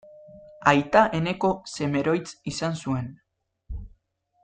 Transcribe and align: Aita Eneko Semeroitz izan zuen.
Aita 0.71 1.03
Eneko 1.19 1.51
Semeroitz 1.73 2.33
izan 2.55 2.81
zuen. 2.87 3.15